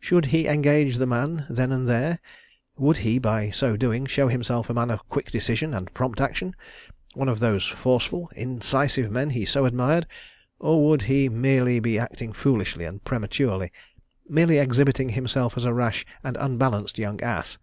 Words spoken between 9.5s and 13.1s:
admired? Or would he merely be acting foolishly and